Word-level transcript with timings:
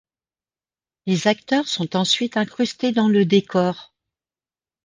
Les 1.05 1.27
acteurs 1.27 1.67
sont 1.67 1.95
ensuite 1.95 2.35
incrustés 2.35 2.91
dans 2.91 3.07
le 3.07 3.23
décor. 3.23 3.93